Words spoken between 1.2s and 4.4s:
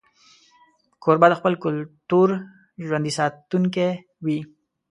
د خپل کلتور ژوندي ساتونکی وي.